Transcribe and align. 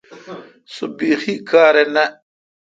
سو 0.73 0.85
بحی 0.97 1.35
کار 1.49 1.75
نہ۔ 1.93 2.05